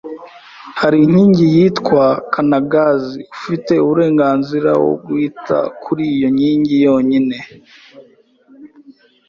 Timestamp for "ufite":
3.35-3.73